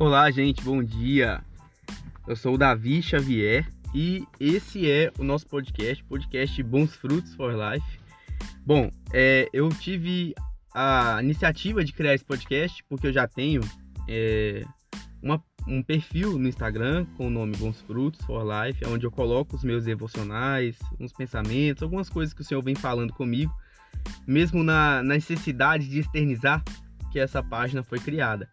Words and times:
Olá, 0.00 0.30
gente, 0.30 0.64
bom 0.64 0.82
dia. 0.82 1.44
Eu 2.26 2.34
sou 2.34 2.54
o 2.54 2.58
Davi 2.58 3.02
Xavier 3.02 3.68
e 3.94 4.26
esse 4.40 4.90
é 4.90 5.12
o 5.18 5.22
nosso 5.22 5.46
podcast, 5.46 6.02
podcast 6.04 6.62
Bons 6.62 6.96
Frutos 6.96 7.34
for 7.34 7.52
Life. 7.52 8.00
Bom, 8.64 8.90
é, 9.12 9.46
eu 9.52 9.68
tive 9.68 10.34
a 10.74 11.18
iniciativa 11.22 11.84
de 11.84 11.92
criar 11.92 12.14
esse 12.14 12.24
podcast 12.24 12.82
porque 12.88 13.08
eu 13.08 13.12
já 13.12 13.28
tenho 13.28 13.60
é, 14.08 14.64
uma, 15.22 15.44
um 15.68 15.82
perfil 15.82 16.38
no 16.38 16.48
Instagram 16.48 17.04
com 17.18 17.26
o 17.26 17.30
nome 17.30 17.54
Bons 17.58 17.82
Frutos 17.82 18.24
for 18.24 18.42
Life, 18.42 18.82
onde 18.86 19.04
eu 19.04 19.10
coloco 19.10 19.54
os 19.54 19.62
meus 19.62 19.84
devocionais, 19.84 20.78
uns 20.98 21.12
pensamentos, 21.12 21.82
algumas 21.82 22.08
coisas 22.08 22.32
que 22.32 22.40
o 22.40 22.44
Senhor 22.44 22.62
vem 22.62 22.74
falando 22.74 23.12
comigo, 23.12 23.54
mesmo 24.26 24.64
na 24.64 25.02
necessidade 25.02 25.86
de 25.86 25.98
externizar 25.98 26.64
que 27.12 27.20
essa 27.20 27.42
página 27.42 27.82
foi 27.82 27.98
criada. 27.98 28.48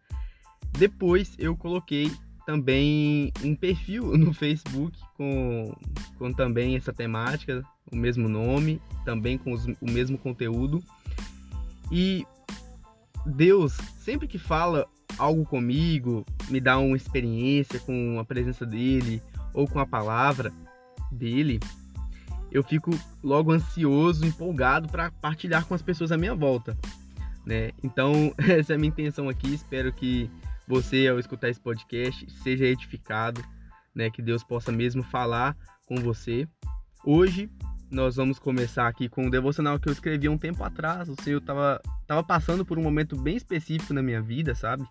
Depois 0.78 1.34
eu 1.38 1.56
coloquei 1.56 2.12
também 2.46 3.32
um 3.44 3.56
perfil 3.56 4.16
no 4.18 4.34
Facebook 4.34 4.98
com, 5.16 5.76
com 6.18 6.32
também 6.32 6.76
essa 6.76 6.94
temática, 6.94 7.64
o 7.92 7.96
mesmo 7.96 8.30
nome, 8.30 8.82
também 9.04 9.38
com 9.38 9.52
os, 9.52 9.66
o 9.66 9.90
mesmo 9.90 10.18
conteúdo. 10.18 10.84
E 11.92 12.26
Deus, 13.26 13.74
sempre 14.00 14.28
que 14.28 14.38
fala 14.38 14.88
algo 15.18 15.46
comigo, 15.46 16.26
me 16.50 16.60
dá 16.60 16.78
uma 16.78 16.96
experiência 16.96 17.80
com 17.80 18.20
a 18.20 18.26
presença 18.26 18.66
dele 18.66 19.22
ou 19.54 19.68
com 19.68 19.80
a 19.80 19.86
palavra 19.86 20.54
dele, 21.12 21.60
eu 22.52 22.64
fico 22.64 22.92
logo 23.24 23.52
ansioso, 23.52 24.26
empolgado 24.26 24.88
para 24.88 25.12
partilhar 25.12 25.66
com 25.66 25.74
as 25.74 25.82
pessoas 25.82 26.12
à 26.12 26.18
minha 26.18 26.36
volta, 26.36 26.78
né? 27.46 27.72
Então, 27.84 28.34
essa 28.40 28.74
é 28.74 28.76
a 28.76 28.80
minha 28.80 28.90
intenção 28.90 29.28
aqui, 29.28 29.54
espero 29.54 29.92
que 29.92 30.30
você 30.68 31.08
ao 31.08 31.18
escutar 31.18 31.50
esse 31.50 31.60
podcast 31.60 32.30
seja 32.44 32.66
edificado, 32.66 33.44
né? 33.96 34.10
Que 34.10 34.22
Deus 34.22 34.44
possa 34.44 34.72
mesmo 34.72 35.02
falar 35.02 35.56
com 35.88 35.96
você. 35.96 36.48
Hoje 37.06 37.50
nós 37.90 38.18
vamos 38.18 38.38
começar 38.38 38.88
aqui 38.88 39.08
com 39.08 39.28
um 39.28 39.30
devocional 39.30 39.80
que 39.80 39.88
eu 39.88 39.94
escrevi 39.94 40.28
um 40.28 40.38
tempo 40.38 40.62
atrás. 40.64 41.08
O 41.08 41.16
Senhor 41.24 41.38
estava 41.38 41.82
tava 42.06 42.22
passando 42.22 42.66
por 42.66 42.78
um 42.78 42.84
momento 42.84 43.16
bem 43.16 43.38
específico 43.38 43.94
na 43.94 44.04
minha 44.04 44.22
vida, 44.22 44.54
sabe? 44.54 44.84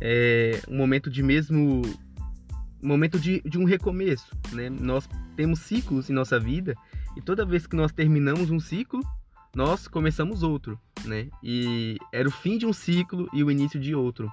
É 0.00 0.62
um 0.66 0.78
momento 0.78 1.10
de 1.10 1.22
mesmo 1.22 1.82
um 2.82 2.88
momento 2.88 3.18
de, 3.18 3.42
de 3.42 3.58
um 3.58 3.64
recomeço, 3.64 4.34
né? 4.52 4.70
Nós 4.70 5.06
temos 5.36 5.60
ciclos 5.60 6.08
em 6.08 6.14
nossa 6.14 6.40
vida 6.40 6.74
e 7.14 7.20
toda 7.20 7.44
vez 7.44 7.66
que 7.66 7.76
nós 7.76 7.92
terminamos 7.92 8.50
um 8.50 8.58
ciclo, 8.58 9.02
nós 9.54 9.86
começamos 9.86 10.42
outro, 10.42 10.80
né? 11.04 11.28
E 11.42 11.98
era 12.10 12.26
o 12.26 12.32
fim 12.32 12.56
de 12.56 12.64
um 12.64 12.72
ciclo 12.72 13.28
e 13.34 13.44
o 13.44 13.50
início 13.50 13.78
de 13.78 13.94
outro 13.94 14.32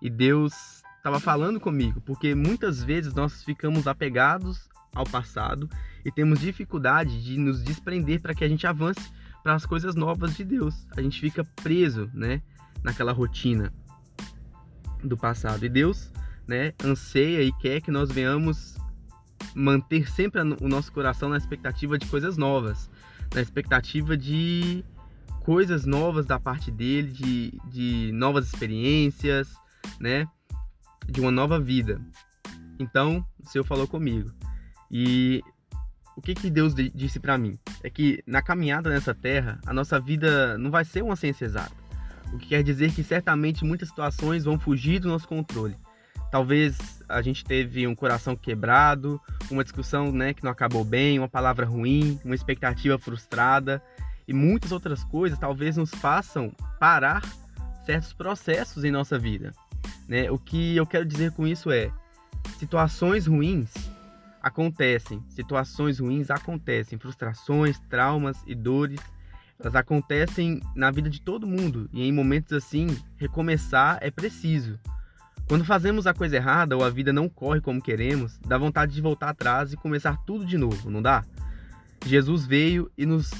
e 0.00 0.10
Deus 0.10 0.82
estava 0.96 1.20
falando 1.20 1.60
comigo, 1.60 2.00
porque 2.00 2.34
muitas 2.34 2.82
vezes 2.82 3.14
nós 3.14 3.44
ficamos 3.44 3.86
apegados 3.86 4.68
ao 4.94 5.04
passado 5.04 5.68
e 6.04 6.10
temos 6.10 6.40
dificuldade 6.40 7.22
de 7.22 7.38
nos 7.38 7.62
desprender 7.62 8.20
para 8.20 8.34
que 8.34 8.42
a 8.42 8.48
gente 8.48 8.66
avance 8.66 9.12
para 9.42 9.54
as 9.54 9.64
coisas 9.64 9.94
novas 9.94 10.36
de 10.36 10.44
Deus. 10.44 10.86
A 10.96 11.00
gente 11.00 11.20
fica 11.20 11.44
preso, 11.62 12.10
né, 12.12 12.42
naquela 12.82 13.12
rotina 13.12 13.72
do 15.04 15.16
passado. 15.16 15.64
E 15.64 15.68
Deus, 15.68 16.10
né, 16.46 16.72
anseia 16.82 17.42
e 17.42 17.52
quer 17.52 17.80
que 17.80 17.90
nós 17.90 18.10
venhamos 18.10 18.76
manter 19.54 20.10
sempre 20.10 20.40
o 20.40 20.68
nosso 20.68 20.92
coração 20.92 21.28
na 21.28 21.36
expectativa 21.36 21.98
de 21.98 22.06
coisas 22.06 22.36
novas, 22.36 22.90
na 23.34 23.40
expectativa 23.40 24.16
de 24.16 24.84
coisas 25.44 25.84
novas 25.86 26.26
da 26.26 26.40
parte 26.40 26.70
dele, 26.70 27.12
de, 27.12 27.60
de 27.70 28.10
novas 28.12 28.46
experiências, 28.46 29.54
né, 30.00 30.26
de 31.06 31.20
uma 31.20 31.30
nova 31.30 31.60
vida. 31.60 32.00
Então, 32.78 33.24
o 33.38 33.48
Senhor 33.48 33.64
falou 33.64 33.86
comigo. 33.86 34.30
E 34.90 35.42
o 36.16 36.22
que 36.22 36.34
que 36.34 36.50
Deus 36.50 36.74
disse 36.74 37.20
para 37.20 37.36
mim? 37.36 37.58
É 37.82 37.90
que 37.90 38.22
na 38.26 38.42
caminhada 38.42 38.90
nessa 38.90 39.14
terra, 39.14 39.60
a 39.66 39.72
nossa 39.72 40.00
vida 40.00 40.56
não 40.58 40.70
vai 40.70 40.84
ser 40.84 41.02
uma 41.02 41.16
ciência 41.16 41.44
exata. 41.44 41.74
O 42.32 42.38
que 42.38 42.48
quer 42.48 42.62
dizer 42.62 42.92
que 42.92 43.02
certamente 43.02 43.64
muitas 43.64 43.88
situações 43.88 44.44
vão 44.44 44.58
fugir 44.58 44.98
do 44.98 45.08
nosso 45.08 45.28
controle. 45.28 45.76
Talvez 46.30 47.02
a 47.08 47.22
gente 47.22 47.44
teve 47.44 47.86
um 47.86 47.94
coração 47.94 48.34
quebrado, 48.34 49.20
uma 49.50 49.62
discussão 49.62 50.10
né, 50.10 50.34
que 50.34 50.42
não 50.42 50.50
acabou 50.50 50.84
bem, 50.84 51.18
uma 51.18 51.28
palavra 51.28 51.64
ruim, 51.64 52.18
uma 52.24 52.34
expectativa 52.34 52.98
frustrada 52.98 53.82
e 54.26 54.32
muitas 54.32 54.72
outras 54.72 55.04
coisas 55.04 55.38
talvez 55.38 55.76
nos 55.76 55.90
façam 55.90 56.50
parar 56.80 57.22
certos 57.84 58.12
processos 58.12 58.82
em 58.82 58.90
nossa 58.90 59.18
vida. 59.18 59.52
Né? 60.08 60.30
O 60.30 60.38
que 60.38 60.76
eu 60.76 60.86
quero 60.86 61.04
dizer 61.04 61.32
com 61.32 61.46
isso 61.46 61.70
é: 61.70 61.90
situações 62.58 63.26
ruins 63.26 63.72
acontecem, 64.42 65.22
situações 65.28 65.98
ruins 65.98 66.30
acontecem, 66.30 66.98
frustrações, 66.98 67.80
traumas 67.90 68.36
e 68.46 68.54
dores, 68.54 69.00
elas 69.58 69.74
acontecem 69.74 70.60
na 70.74 70.90
vida 70.90 71.10
de 71.10 71.20
todo 71.20 71.46
mundo 71.46 71.88
e 71.92 72.06
em 72.06 72.12
momentos 72.12 72.52
assim, 72.52 72.86
recomeçar 73.16 73.98
é 74.00 74.10
preciso. 74.10 74.78
Quando 75.48 75.64
fazemos 75.64 76.06
a 76.06 76.14
coisa 76.14 76.36
errada 76.36 76.76
ou 76.76 76.84
a 76.84 76.90
vida 76.90 77.12
não 77.12 77.28
corre 77.28 77.60
como 77.60 77.82
queremos, 77.82 78.38
dá 78.46 78.58
vontade 78.58 78.94
de 78.94 79.00
voltar 79.00 79.30
atrás 79.30 79.72
e 79.72 79.76
começar 79.76 80.16
tudo 80.24 80.44
de 80.44 80.58
novo, 80.58 80.90
não 80.90 81.00
dá? 81.00 81.24
Jesus 82.04 82.46
veio 82.46 82.90
e 82.98 83.06
nos 83.06 83.30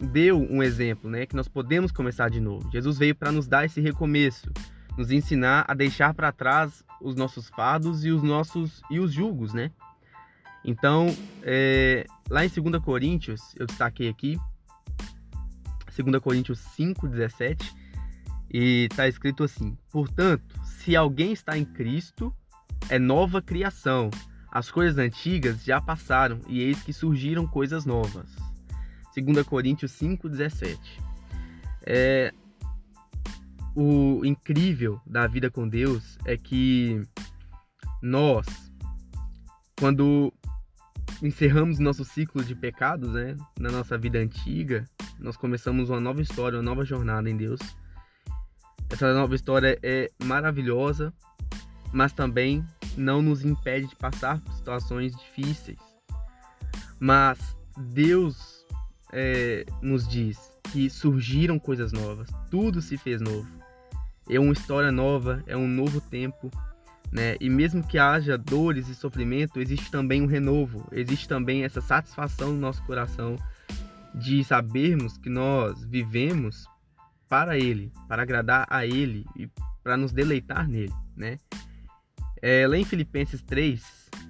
deu 0.00 0.40
um 0.40 0.62
exemplo, 0.62 1.10
né, 1.10 1.26
que 1.26 1.34
nós 1.34 1.48
podemos 1.48 1.90
começar 1.90 2.30
de 2.30 2.40
novo. 2.40 2.70
Jesus 2.70 2.98
veio 2.98 3.14
para 3.14 3.32
nos 3.32 3.48
dar 3.48 3.64
esse 3.64 3.80
recomeço 3.80 4.50
nos 4.98 5.12
ensinar 5.12 5.64
a 5.68 5.74
deixar 5.74 6.12
para 6.12 6.32
trás 6.32 6.84
os 7.00 7.14
nossos 7.14 7.48
fardos 7.48 8.04
e 8.04 8.10
os 8.10 8.20
nossos 8.20 8.82
e 8.90 8.98
os 8.98 9.12
julgos, 9.12 9.54
né? 9.54 9.70
Então, 10.64 11.06
é, 11.42 12.04
lá 12.28 12.44
em 12.44 12.48
2 12.48 12.82
Coríntios, 12.82 13.40
eu 13.56 13.64
destaquei 13.64 14.08
aqui, 14.08 14.36
2 15.96 16.20
Coríntios 16.20 16.58
5, 16.58 17.06
17, 17.06 17.72
e 18.52 18.88
está 18.90 19.06
escrito 19.06 19.44
assim: 19.44 19.78
Portanto, 19.88 20.60
se 20.64 20.96
alguém 20.96 21.32
está 21.32 21.56
em 21.56 21.64
Cristo, 21.64 22.34
é 22.88 22.98
nova 22.98 23.40
criação. 23.40 24.10
As 24.50 24.68
coisas 24.68 24.98
antigas 24.98 25.62
já 25.62 25.80
passaram 25.80 26.40
e 26.48 26.60
eis 26.60 26.82
que 26.82 26.92
surgiram 26.92 27.46
coisas 27.46 27.86
novas. 27.86 28.34
2 29.16 29.46
Coríntios 29.46 29.92
5, 29.92 30.28
17. 30.28 31.00
É, 31.86 32.32
o 33.80 34.24
incrível 34.24 35.00
da 35.06 35.28
vida 35.28 35.48
com 35.48 35.68
Deus 35.68 36.18
é 36.24 36.36
que 36.36 37.00
nós, 38.02 38.44
quando 39.78 40.34
encerramos 41.22 41.78
nosso 41.78 42.04
ciclo 42.04 42.42
de 42.42 42.56
pecados, 42.56 43.12
né, 43.12 43.36
na 43.56 43.70
nossa 43.70 43.96
vida 43.96 44.18
antiga, 44.18 44.84
nós 45.20 45.36
começamos 45.36 45.90
uma 45.90 46.00
nova 46.00 46.20
história, 46.20 46.58
uma 46.58 46.64
nova 46.64 46.84
jornada 46.84 47.30
em 47.30 47.36
Deus. 47.36 47.60
Essa 48.90 49.14
nova 49.14 49.36
história 49.36 49.78
é 49.80 50.10
maravilhosa, 50.24 51.14
mas 51.92 52.12
também 52.12 52.66
não 52.96 53.22
nos 53.22 53.44
impede 53.44 53.86
de 53.86 53.94
passar 53.94 54.40
por 54.40 54.54
situações 54.54 55.14
difíceis. 55.14 55.78
Mas 56.98 57.38
Deus 57.76 58.66
é, 59.12 59.64
nos 59.80 60.08
diz 60.08 60.58
que 60.72 60.90
surgiram 60.90 61.60
coisas 61.60 61.92
novas, 61.92 62.28
tudo 62.50 62.82
se 62.82 62.98
fez 62.98 63.20
novo 63.20 63.58
é 64.28 64.38
uma 64.38 64.52
história 64.52 64.92
nova, 64.92 65.42
é 65.46 65.56
um 65.56 65.66
novo 65.66 66.00
tempo, 66.00 66.50
né? 67.10 67.36
E 67.40 67.48
mesmo 67.48 67.82
que 67.82 67.98
haja 67.98 68.36
dores 68.36 68.88
e 68.88 68.94
sofrimento, 68.94 69.60
existe 69.60 69.90
também 69.90 70.22
um 70.22 70.26
renovo, 70.26 70.86
existe 70.92 71.26
também 71.26 71.64
essa 71.64 71.80
satisfação 71.80 72.52
no 72.52 72.58
nosso 72.58 72.82
coração 72.84 73.36
de 74.14 74.44
sabermos 74.44 75.16
que 75.16 75.30
nós 75.30 75.82
vivemos 75.84 76.66
para 77.28 77.56
Ele, 77.56 77.92
para 78.06 78.22
agradar 78.22 78.66
a 78.68 78.84
Ele 78.84 79.24
e 79.36 79.48
para 79.82 79.96
nos 79.96 80.12
deleitar 80.12 80.68
nele, 80.68 80.92
né? 81.16 81.38
É, 82.42 82.66
lá 82.66 82.76
em 82.76 82.84
Filipenses 82.84 83.42
3, 83.42 83.82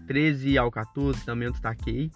13 0.07 0.57
ao 0.57 0.71
14, 0.71 1.25
também 1.25 1.47
eu 1.47 1.53
destaquei, 1.53 2.11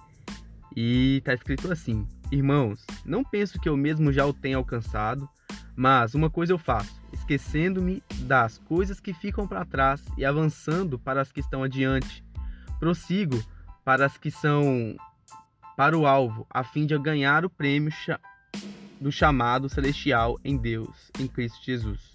e 0.75 1.19
está 1.19 1.35
escrito 1.35 1.71
assim: 1.71 2.07
Irmãos, 2.31 2.85
não 3.05 3.23
penso 3.25 3.61
que 3.61 3.69
eu 3.69 3.77
mesmo 3.77 4.13
já 4.13 4.25
o 4.25 4.33
tenha 4.33 4.57
alcançado, 4.57 5.29
mas 5.77 6.15
uma 6.15 6.31
coisa 6.31 6.53
eu 6.53 6.59
faço 6.59 7.02
esquecendo-me 7.13 8.03
das 8.21 8.59
coisas 8.59 9.01
que 9.01 9.13
ficam 9.13 9.47
para 9.47 9.65
trás 9.65 10.03
e 10.17 10.25
avançando 10.25 10.99
para 10.99 11.21
as 11.21 11.31
que 11.31 11.41
estão 11.41 11.63
adiante. 11.63 12.25
Prossigo 12.79 13.43
para 13.85 14.07
as 14.07 14.17
que 14.17 14.31
são 14.31 14.97
para 15.77 15.97
o 15.97 16.07
alvo, 16.07 16.47
a 16.51 16.63
fim 16.63 16.87
de 16.87 16.97
ganhar 16.99 17.45
o 17.45 17.51
prêmio 17.51 17.93
do 19.01 19.11
chamado 19.11 19.69
celestial 19.69 20.39
em 20.45 20.57
Deus, 20.57 21.11
em 21.19 21.27
Cristo 21.27 21.65
Jesus. 21.65 22.13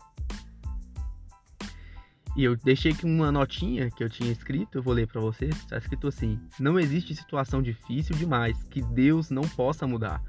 E 2.38 2.44
eu 2.44 2.56
deixei 2.56 2.92
aqui 2.92 3.04
uma 3.04 3.32
notinha 3.32 3.90
que 3.90 4.04
eu 4.04 4.10
tinha 4.10 4.32
escrito, 4.32 4.78
eu 4.78 4.84
vou 4.84 4.94
ler 4.94 5.08
para 5.08 5.20
vocês. 5.20 5.56
Está 5.56 5.76
escrito 5.78 6.08
assim: 6.08 6.40
Não 6.60 6.80
existe 6.80 7.16
situação 7.16 7.64
difícil 7.64 8.16
demais 8.16 8.62
que 8.70 8.80
Deus 8.80 9.32
não 9.32 9.42
possa 9.42 9.88
mudar. 9.88 10.22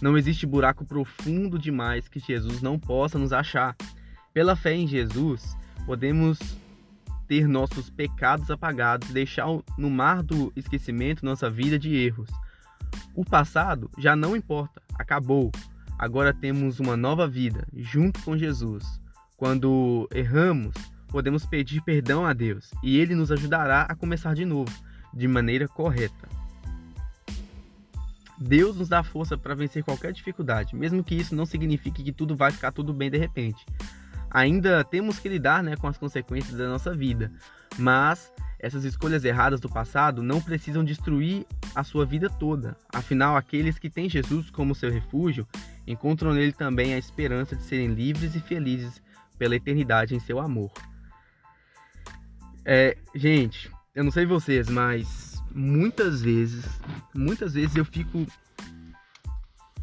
Não 0.00 0.16
existe 0.16 0.46
buraco 0.46 0.82
profundo 0.82 1.58
demais 1.58 2.08
que 2.08 2.18
Jesus 2.18 2.62
não 2.62 2.78
possa 2.78 3.18
nos 3.18 3.34
achar. 3.34 3.76
Pela 4.32 4.56
fé 4.56 4.74
em 4.74 4.86
Jesus, 4.86 5.56
podemos 5.84 6.38
ter 7.28 7.46
nossos 7.46 7.90
pecados 7.90 8.50
apagados, 8.50 9.10
deixar 9.10 9.46
no 9.76 9.90
mar 9.90 10.22
do 10.22 10.52
esquecimento 10.56 11.24
nossa 11.24 11.50
vida 11.50 11.78
de 11.78 11.94
erros. 11.94 12.30
O 13.14 13.24
passado 13.24 13.90
já 13.98 14.16
não 14.16 14.34
importa, 14.34 14.82
acabou. 14.98 15.52
Agora 15.98 16.32
temos 16.32 16.80
uma 16.80 16.96
nova 16.96 17.28
vida 17.28 17.66
junto 17.74 18.22
com 18.22 18.36
Jesus. 18.36 19.00
Quando 19.36 20.08
erramos, 20.14 20.74
podemos 21.08 21.44
pedir 21.44 21.82
perdão 21.82 22.24
a 22.24 22.32
Deus 22.32 22.70
e 22.82 22.98
Ele 22.98 23.14
nos 23.14 23.30
ajudará 23.30 23.82
a 23.82 23.94
começar 23.94 24.34
de 24.34 24.46
novo, 24.46 24.72
de 25.12 25.28
maneira 25.28 25.68
correta. 25.68 26.28
Deus 28.38 28.76
nos 28.76 28.88
dá 28.88 29.02
força 29.02 29.36
para 29.36 29.54
vencer 29.54 29.84
qualquer 29.84 30.12
dificuldade, 30.12 30.74
mesmo 30.74 31.04
que 31.04 31.14
isso 31.14 31.34
não 31.34 31.44
signifique 31.46 32.02
que 32.02 32.12
tudo 32.12 32.34
vai 32.34 32.50
ficar 32.50 32.72
tudo 32.72 32.92
bem 32.92 33.10
de 33.10 33.18
repente. 33.18 33.64
Ainda 34.32 34.82
temos 34.82 35.18
que 35.18 35.28
lidar 35.28 35.62
né, 35.62 35.76
com 35.76 35.86
as 35.86 35.98
consequências 35.98 36.56
da 36.56 36.66
nossa 36.66 36.94
vida, 36.94 37.30
mas 37.76 38.32
essas 38.58 38.84
escolhas 38.84 39.24
erradas 39.24 39.60
do 39.60 39.68
passado 39.68 40.22
não 40.22 40.40
precisam 40.40 40.82
destruir 40.84 41.44
a 41.74 41.84
sua 41.84 42.06
vida 42.06 42.30
toda. 42.30 42.76
Afinal, 42.92 43.36
aqueles 43.36 43.78
que 43.78 43.90
têm 43.90 44.08
Jesus 44.08 44.48
como 44.50 44.74
seu 44.74 44.90
refúgio 44.90 45.46
encontram 45.86 46.32
nele 46.32 46.52
também 46.52 46.94
a 46.94 46.98
esperança 46.98 47.56
de 47.56 47.62
serem 47.64 47.88
livres 47.88 48.34
e 48.34 48.40
felizes 48.40 49.02
pela 49.36 49.56
eternidade 49.56 50.14
em 50.14 50.20
seu 50.20 50.38
amor. 50.38 50.70
É, 52.64 52.96
gente, 53.14 53.70
eu 53.94 54.04
não 54.04 54.12
sei 54.12 54.24
vocês, 54.24 54.68
mas 54.68 55.42
muitas 55.52 56.22
vezes, 56.22 56.64
muitas 57.14 57.52
vezes 57.54 57.76
eu 57.76 57.84
fico 57.84 58.24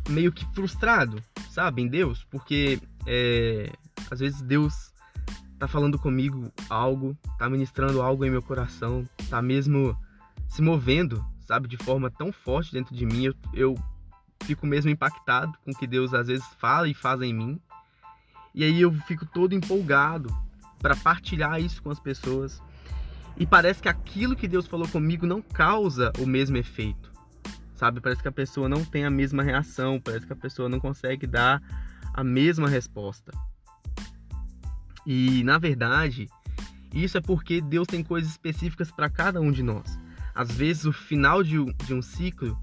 meio 0.08 0.32
que 0.32 0.46
frustrado, 0.56 1.22
sabe, 1.52 1.82
em 1.82 1.88
Deus, 1.88 2.26
porque 2.32 2.80
é, 3.06 3.70
às 4.14 4.20
vezes 4.20 4.42
Deus 4.42 4.94
tá 5.58 5.68
falando 5.68 6.00
comigo 6.00 6.52
algo, 6.70 7.18
tá 7.38 7.50
ministrando 7.50 8.02
algo 8.02 8.26
em 8.26 8.32
meu 8.32 8.42
coração, 8.42 9.04
tá 9.30 9.42
mesmo 9.42 9.98
se 10.48 10.62
movendo, 10.62 11.24
sabe, 11.46 11.68
de 11.68 11.78
forma 11.78 12.10
tão 12.10 12.32
forte 12.32 12.72
dentro 12.72 12.96
de 12.96 13.06
mim, 13.06 13.26
eu, 13.26 13.36
eu 13.54 13.76
fico 14.44 14.66
mesmo 14.66 14.90
impactado 14.90 15.54
com 15.64 15.72
o 15.72 15.76
que 15.76 15.86
Deus 15.86 16.14
às 16.14 16.28
vezes 16.28 16.46
fala 16.58 16.88
e 16.88 16.94
faz 16.94 17.22
em 17.22 17.34
mim. 17.34 17.60
E 18.54 18.64
aí 18.64 18.82
eu 18.82 18.92
fico 18.92 19.26
todo 19.26 19.54
empolgado 19.54 20.36
para 20.80 20.96
partilhar 20.96 21.62
isso 21.62 21.84
com 21.84 21.92
as 21.92 22.00
pessoas. 22.00 22.62
E 23.38 23.46
parece 23.46 23.82
que 23.82 23.90
aquilo 23.90 24.36
que 24.36 24.48
Deus 24.48 24.66
falou 24.66 24.88
comigo 24.88 25.26
não 25.26 25.42
causa 25.42 26.12
o 26.20 26.26
mesmo 26.26 26.58
efeito. 26.58 27.12
Sabe? 27.76 28.02
Parece 28.02 28.22
que 28.22 28.28
a 28.28 28.32
pessoa 28.32 28.68
não 28.68 28.84
tem 28.84 29.06
a 29.06 29.10
mesma 29.10 29.44
reação, 29.44 30.00
parece 30.00 30.26
que 30.26 30.34
a 30.34 30.36
pessoa 30.36 30.68
não 30.68 30.80
consegue 30.80 31.28
dar 31.28 31.62
a 32.14 32.24
mesma 32.24 32.68
resposta. 32.68 33.32
E 35.06 35.44
na 35.44 35.58
verdade, 35.58 36.28
isso 36.94 37.18
é 37.18 37.22
porque 37.22 37.62
Deus 37.62 37.88
tem 37.88 38.04
coisas 38.04 38.32
específicas 38.32 38.92
para 38.92 39.10
cada 39.10 39.40
um 39.40 39.52
de 39.52 39.64
nós. 39.64 40.00
Às 40.34 40.52
vezes, 40.52 40.86
o 40.86 40.94
final 40.94 41.44
de 41.44 41.60
um, 41.60 41.66
de 41.66 41.94
um, 41.94 42.02
ciclo 42.02 42.58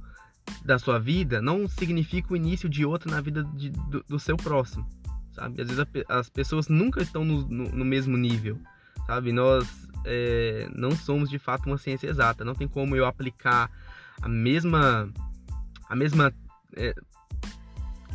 da 0.65 0.79
sua 0.79 0.99
vida 0.99 1.43
não 1.43 1.69
significa 1.69 2.33
o 2.33 2.37
início 2.37 2.69
de 2.69 2.85
outro 2.85 3.11
na 3.11 3.21
vida 3.21 3.44
de, 3.55 3.71
do, 3.71 4.05
do, 4.09 4.19
seu 4.19 4.37
próximo, 4.37 4.87
sabe? 5.33 5.61
Às 5.61 5.69
vezes, 5.69 5.87
a, 6.09 6.19
as 6.19 6.31
pessoas 6.31 6.69
nunca 6.69 7.03
estão 7.03 7.25
no, 7.25 7.47
no, 7.47 7.65
no 7.71 7.85
mesmo 7.85 8.17
nível, 8.17 8.59
sabe? 9.06 9.33
Nós 9.33 9.87
é, 10.05 10.69
não 10.75 10.93
somos 10.93 11.29
de 11.29 11.38
fato 11.38 11.67
uma 11.67 11.77
ciência 11.77 12.09
exata. 12.09 12.44
Não 12.44 12.55
tem 12.55 12.69
como 12.69 12.97
eu 12.97 13.05
aplicar 13.05 13.71
a 14.23 14.29
mesma, 14.29 15.12
a 15.88 15.97
mesma 15.97 16.33
é, 16.77 16.94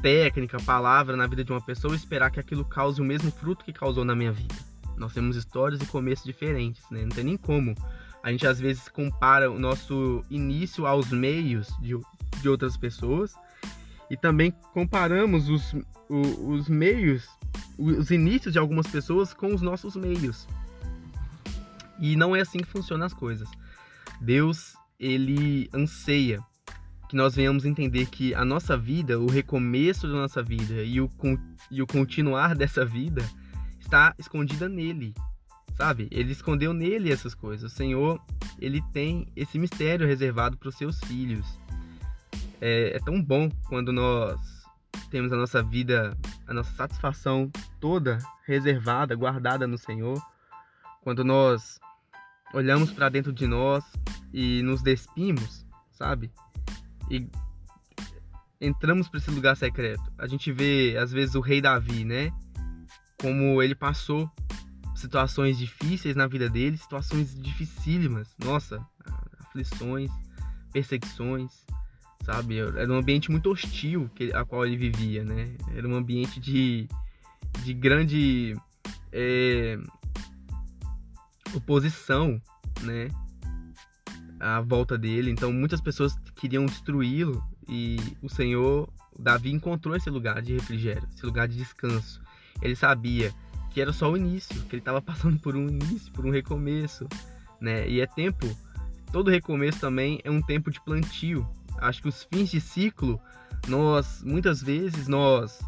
técnica, 0.01 0.57
palavra 0.59 1.15
na 1.15 1.27
vida 1.27 1.43
de 1.43 1.51
uma 1.51 1.61
pessoa 1.61 1.93
e 1.93 1.97
esperar 1.97 2.31
que 2.31 2.39
aquilo 2.39 2.65
cause 2.65 2.99
o 2.99 3.05
mesmo 3.05 3.31
fruto 3.31 3.63
que 3.63 3.71
causou 3.71 4.03
na 4.03 4.15
minha 4.15 4.31
vida. 4.31 4.55
Nós 4.97 5.13
temos 5.13 5.35
histórias 5.35 5.81
e 5.81 5.85
começos 5.85 6.25
diferentes, 6.25 6.83
né? 6.91 7.01
Não 7.01 7.09
tem 7.09 7.23
nem 7.23 7.37
como. 7.37 7.75
A 8.23 8.31
gente 8.31 8.45
às 8.45 8.59
vezes 8.59 8.87
compara 8.87 9.49
o 9.49 9.57
nosso 9.57 10.23
início 10.29 10.85
aos 10.85 11.09
meios 11.09 11.67
de, 11.79 11.97
de 12.41 12.49
outras 12.49 12.77
pessoas 12.77 13.33
e 14.09 14.17
também 14.17 14.51
comparamos 14.73 15.49
os, 15.49 15.73
os, 16.09 16.37
os 16.37 16.69
meios, 16.69 17.27
os 17.77 18.11
inícios 18.11 18.53
de 18.53 18.59
algumas 18.59 18.87
pessoas 18.87 19.33
com 19.33 19.53
os 19.53 19.61
nossos 19.61 19.95
meios. 19.95 20.47
E 21.99 22.15
não 22.15 22.35
é 22.35 22.41
assim 22.41 22.59
que 22.59 22.67
funcionam 22.67 23.05
as 23.05 23.13
coisas. 23.13 23.47
Deus, 24.19 24.75
ele 24.99 25.69
anseia 25.73 26.43
que 27.11 27.15
nós 27.17 27.35
venhamos 27.35 27.65
entender 27.65 28.05
que 28.05 28.33
a 28.33 28.45
nossa 28.45 28.77
vida, 28.77 29.19
o 29.19 29.29
recomeço 29.29 30.07
da 30.07 30.13
nossa 30.13 30.41
vida 30.41 30.81
e 30.81 31.01
o, 31.01 31.11
e 31.69 31.81
o 31.81 31.85
continuar 31.85 32.55
dessa 32.55 32.85
vida 32.85 33.21
está 33.81 34.15
escondida 34.17 34.69
nele, 34.69 35.13
sabe? 35.75 36.07
Ele 36.09 36.31
escondeu 36.31 36.71
nele 36.71 37.11
essas 37.11 37.35
coisas. 37.35 37.69
O 37.69 37.75
Senhor, 37.75 38.17
ele 38.57 38.81
tem 38.93 39.27
esse 39.35 39.59
mistério 39.59 40.07
reservado 40.07 40.55
para 40.55 40.69
os 40.69 40.75
seus 40.75 41.01
filhos. 41.01 41.45
É, 42.61 42.95
é 42.95 42.99
tão 42.99 43.21
bom 43.21 43.51
quando 43.67 43.91
nós 43.91 44.39
temos 45.09 45.33
a 45.33 45.35
nossa 45.35 45.61
vida, 45.61 46.17
a 46.47 46.53
nossa 46.53 46.71
satisfação 46.75 47.51
toda 47.81 48.19
reservada, 48.47 49.13
guardada 49.15 49.67
no 49.67 49.77
Senhor. 49.77 50.17
Quando 51.01 51.25
nós 51.25 51.77
olhamos 52.53 52.89
para 52.89 53.09
dentro 53.09 53.33
de 53.33 53.45
nós 53.47 53.83
e 54.33 54.63
nos 54.63 54.81
despimos, 54.81 55.67
sabe? 55.91 56.31
E 57.11 57.27
entramos 58.61 59.09
para 59.09 59.19
esse 59.19 59.29
lugar 59.29 59.57
secreto. 59.57 60.01
A 60.17 60.27
gente 60.27 60.49
vê, 60.51 60.95
às 60.97 61.11
vezes, 61.11 61.35
o 61.35 61.41
rei 61.41 61.61
Davi, 61.61 62.05
né? 62.05 62.31
Como 63.19 63.61
ele 63.61 63.75
passou 63.75 64.31
situações 64.95 65.57
difíceis 65.57 66.15
na 66.15 66.25
vida 66.25 66.49
dele, 66.49 66.77
situações 66.77 67.35
dificílimas, 67.39 68.33
nossa, 68.39 68.79
aflições, 69.39 70.09
perseguições, 70.71 71.65
sabe? 72.23 72.59
Era 72.59 72.91
um 72.91 72.97
ambiente 72.97 73.29
muito 73.29 73.51
hostil 73.51 74.09
que, 74.15 74.31
a 74.33 74.45
qual 74.45 74.65
ele 74.65 74.77
vivia, 74.77 75.25
né? 75.25 75.53
Era 75.75 75.87
um 75.87 75.95
ambiente 75.95 76.39
de, 76.39 76.87
de 77.63 77.73
grande 77.73 78.55
é, 79.11 79.77
oposição, 81.53 82.41
né, 82.81 83.09
à 84.39 84.61
volta 84.61 84.97
dele. 84.97 85.31
Então 85.31 85.51
muitas 85.51 85.81
pessoas 85.81 86.15
queriam 86.41 86.65
destruí-lo 86.65 87.43
e 87.69 87.99
o 88.19 88.27
Senhor, 88.27 88.89
Davi 89.17 89.51
encontrou 89.51 89.95
esse 89.95 90.09
lugar 90.09 90.41
de 90.41 90.53
refrigério, 90.53 91.07
esse 91.13 91.23
lugar 91.23 91.47
de 91.47 91.55
descanso. 91.55 92.19
Ele 92.59 92.75
sabia 92.75 93.31
que 93.69 93.79
era 93.79 93.93
só 93.93 94.11
o 94.11 94.17
início, 94.17 94.59
que 94.63 94.75
ele 94.75 94.81
estava 94.81 94.99
passando 95.03 95.37
por 95.37 95.55
um 95.55 95.67
início, 95.67 96.11
por 96.11 96.25
um 96.25 96.31
recomeço, 96.31 97.07
né? 97.61 97.87
E 97.87 98.01
é 98.01 98.07
tempo, 98.07 98.47
todo 99.11 99.29
recomeço 99.29 99.79
também 99.79 100.19
é 100.23 100.31
um 100.31 100.41
tempo 100.41 100.71
de 100.71 100.83
plantio. 100.83 101.47
Acho 101.77 102.01
que 102.01 102.09
os 102.09 102.23
fins 102.23 102.49
de 102.49 102.59
ciclo, 102.59 103.21
nós 103.67 104.23
muitas 104.23 104.63
vezes 104.63 105.07
nós 105.07 105.59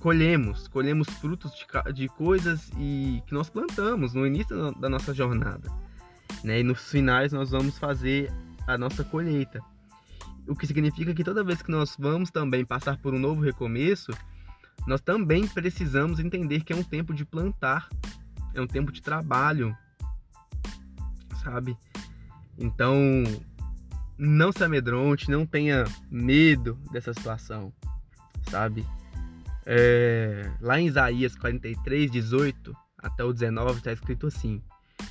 colhemos, 0.00 0.66
colhemos 0.66 1.08
frutos 1.20 1.52
de, 1.52 1.92
de 1.92 2.08
coisas 2.08 2.68
e 2.76 3.22
que 3.28 3.32
nós 3.32 3.48
plantamos 3.48 4.12
no 4.12 4.26
início 4.26 4.72
da 4.72 4.88
nossa 4.88 5.14
jornada. 5.14 5.70
Né? 6.42 6.58
E 6.60 6.62
nos 6.64 6.90
finais 6.90 7.32
nós 7.32 7.52
vamos 7.52 7.78
fazer 7.78 8.32
a 8.66 8.76
nossa 8.76 9.04
colheita. 9.04 9.62
O 10.46 10.54
que 10.54 10.66
significa 10.66 11.14
que 11.14 11.24
toda 11.24 11.44
vez 11.44 11.62
que 11.62 11.70
nós 11.70 11.96
vamos 11.98 12.30
também 12.30 12.64
passar 12.64 12.98
por 12.98 13.14
um 13.14 13.18
novo 13.18 13.40
recomeço, 13.40 14.12
nós 14.86 15.00
também 15.00 15.46
precisamos 15.48 16.20
entender 16.20 16.62
que 16.62 16.72
é 16.72 16.76
um 16.76 16.82
tempo 16.82 17.14
de 17.14 17.24
plantar, 17.24 17.88
é 18.52 18.60
um 18.60 18.66
tempo 18.66 18.92
de 18.92 19.00
trabalho, 19.00 19.76
sabe? 21.42 21.76
Então, 22.58 22.94
não 24.18 24.52
se 24.52 24.62
amedronte, 24.62 25.30
não 25.30 25.46
tenha 25.46 25.84
medo 26.10 26.78
dessa 26.92 27.12
situação, 27.12 27.72
sabe? 28.50 28.86
É, 29.66 30.50
lá 30.60 30.78
em 30.78 30.86
Isaías 30.86 31.34
43, 31.36 32.10
18 32.10 32.76
até 32.98 33.24
o 33.24 33.32
19 33.32 33.78
está 33.78 33.92
escrito 33.92 34.26
assim: 34.26 34.62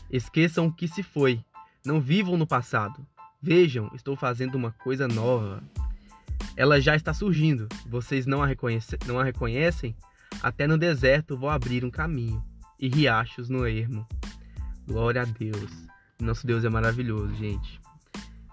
Esqueçam 0.09 0.67
o 0.67 0.73
que 0.73 0.87
se 0.87 1.01
foi, 1.01 1.43
não 1.85 1.99
vivam 1.99 2.37
no 2.37 2.47
passado. 2.47 3.05
Vejam, 3.45 3.91
estou 3.93 4.15
fazendo 4.15 4.55
uma 4.55 4.71
coisa 4.71 5.05
nova. 5.05 5.62
Ela 6.55 6.79
já 6.79 6.95
está 6.95 7.13
surgindo, 7.13 7.67
vocês 7.85 8.25
não 8.25 8.41
a, 8.41 8.47
reconhece, 8.47 8.97
não 9.05 9.19
a 9.19 9.23
reconhecem? 9.25 9.93
Até 10.41 10.65
no 10.65 10.77
deserto 10.77 11.38
vou 11.38 11.50
abrir 11.50 11.83
um 11.83 11.91
caminho 11.91 12.41
e 12.79 12.88
riachos 12.88 13.50
no 13.50 13.67
ermo. 13.67 14.07
Glória 14.88 15.23
a 15.23 15.25
Deus. 15.25 15.85
Nosso 16.21 16.47
Deus 16.47 16.63
é 16.63 16.69
maravilhoso, 16.69 17.35
gente. 17.35 17.81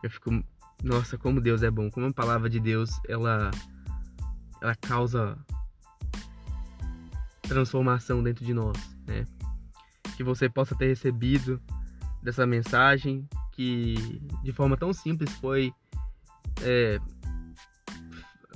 Eu 0.03 0.11
fico, 0.11 0.43
nossa, 0.83 1.17
como 1.17 1.41
Deus 1.41 1.63
é 1.63 1.71
bom, 1.71 1.89
como 1.89 2.07
a 2.07 2.13
palavra 2.13 2.51
de 2.51 2.59
Deus, 2.59 2.91
ela 3.09 3.53
ela 4.61 4.75
causa 4.75 5.39
transformação 7.43 8.25
dentro 8.25 8.45
de 8.45 8.53
nós, 8.53 8.77
né? 9.07 9.25
Que 10.17 10.25
você 10.25 10.49
possa 10.49 10.75
ter 10.75 10.89
recebido 10.89 11.63
dessa 12.25 12.45
mensagem 12.45 13.29
que 13.61 14.23
de 14.43 14.53
forma 14.55 14.75
tão 14.75 14.91
simples 14.91 15.31
foi 15.35 15.71
é, 16.63 16.99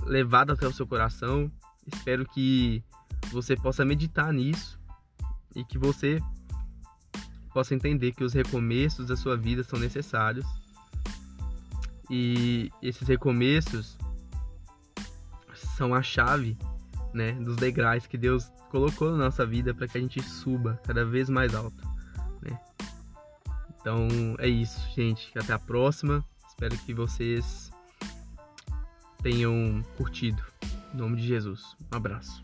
levada 0.06 0.54
até 0.54 0.66
o 0.66 0.72
seu 0.72 0.86
coração. 0.86 1.52
Espero 1.86 2.26
que 2.26 2.82
você 3.30 3.54
possa 3.54 3.84
meditar 3.84 4.32
nisso 4.32 4.80
e 5.54 5.62
que 5.62 5.76
você 5.76 6.18
possa 7.52 7.74
entender 7.74 8.12
que 8.12 8.24
os 8.24 8.32
recomeços 8.32 9.06
da 9.06 9.14
sua 9.14 9.36
vida 9.36 9.62
são 9.62 9.78
necessários. 9.78 10.46
E 12.08 12.70
esses 12.80 13.06
recomeços 13.06 13.98
são 15.76 15.94
a 15.94 16.02
chave, 16.02 16.56
né, 17.12 17.32
dos 17.32 17.56
degraus 17.56 18.06
que 18.06 18.16
Deus 18.16 18.50
colocou 18.70 19.10
na 19.10 19.18
nossa 19.18 19.44
vida 19.44 19.74
para 19.74 19.86
que 19.86 19.98
a 19.98 20.00
gente 20.00 20.22
suba 20.22 20.80
cada 20.82 21.04
vez 21.04 21.28
mais 21.28 21.54
alto? 21.54 21.93
Então 23.84 24.08
é 24.38 24.48
isso, 24.48 24.80
gente. 24.96 25.30
Até 25.38 25.52
a 25.52 25.58
próxima. 25.58 26.24
Espero 26.48 26.74
que 26.78 26.94
vocês 26.94 27.70
tenham 29.22 29.82
curtido. 29.98 30.42
Em 30.94 30.96
nome 30.96 31.16
de 31.18 31.26
Jesus. 31.26 31.76
Um 31.92 31.96
abraço. 31.98 32.42